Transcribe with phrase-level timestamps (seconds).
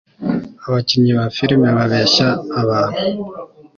[0.67, 2.27] abakinnyi ba filime babeshya
[2.61, 2.99] abantu